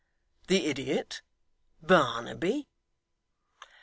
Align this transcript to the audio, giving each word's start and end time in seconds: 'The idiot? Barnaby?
'The 0.47 0.65
idiot? 0.65 1.21
Barnaby? 1.83 2.67